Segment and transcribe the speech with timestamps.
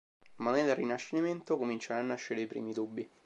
[0.37, 3.07] Ma nel Rinascimento cominciano a nascere i primi dubbi.